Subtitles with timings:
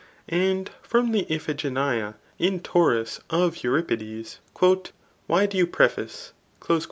[0.29, 4.91] And [from the Iphigenia in Tauris of Euripides,] •*
[5.27, 6.33] Why do you preface